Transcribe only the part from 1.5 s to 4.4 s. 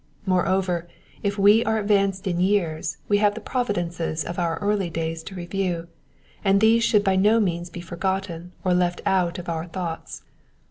are advanced in years we have the providences of